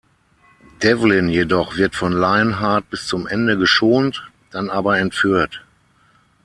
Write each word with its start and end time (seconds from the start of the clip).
Devlin 0.81 1.29
jedoch 1.29 1.77
wird 1.77 1.93
von 1.95 2.11
Lionheart 2.11 2.89
bis 2.89 3.05
zum 3.05 3.27
Ende 3.27 3.55
geschont, 3.59 4.31
dann 4.49 4.71
aber 4.71 4.97
entführt. 4.97 5.61